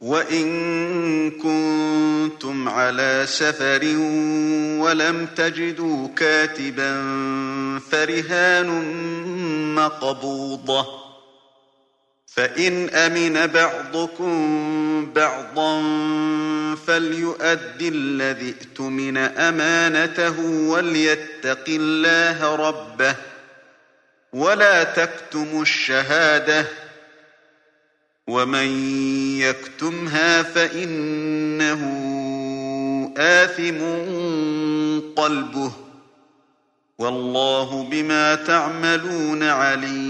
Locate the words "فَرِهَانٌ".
7.90-8.68